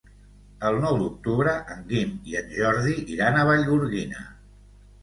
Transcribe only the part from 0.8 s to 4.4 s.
nou d'octubre en Guim i en Jordi iran a Vallgorguina.